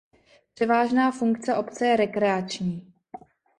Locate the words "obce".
1.55-1.87